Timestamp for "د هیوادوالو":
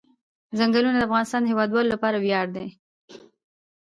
1.43-1.91